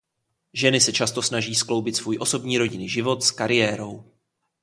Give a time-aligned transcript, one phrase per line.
[0.53, 4.11] Ženy se často snaží skloubit svůj osobní rodinný život s kariérou.